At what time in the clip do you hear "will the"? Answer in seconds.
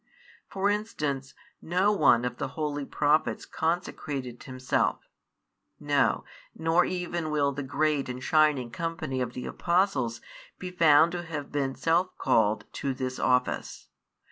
7.29-7.61